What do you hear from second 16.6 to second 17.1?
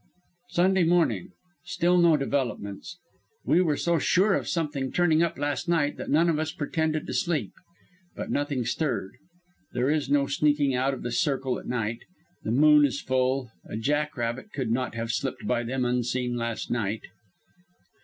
night.